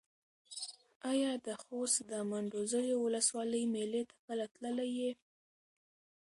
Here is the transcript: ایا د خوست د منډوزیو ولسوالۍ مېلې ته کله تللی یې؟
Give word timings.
ایا 1.11 1.31
د 1.45 1.47
خوست 1.63 1.97
د 2.11 2.13
منډوزیو 2.29 2.97
ولسوالۍ 3.05 3.63
مېلې 3.73 4.01
ته 4.09 4.15
کله 4.25 4.45
تللی 4.53 4.89
یې؟ 4.99 5.11